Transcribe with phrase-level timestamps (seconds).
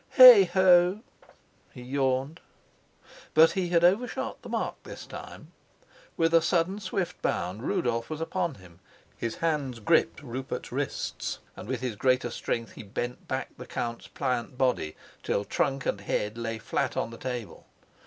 [0.17, 1.01] "Heigho!"
[1.71, 2.39] he yawned.
[3.35, 5.51] But he had overshot the mark this time.
[6.17, 8.79] With a sudden swift bound Rudolf was upon him;
[9.15, 14.07] his hands gripped Rupert's wrists, and with his greater strength he bent back the count's
[14.07, 17.67] pliant body till trunk and head lay flat on the table.